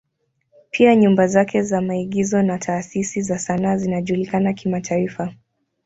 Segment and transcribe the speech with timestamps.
[0.71, 5.33] Pia nyumba zake za maigizo na taasisi za sanaa zinajulikana kimataifa.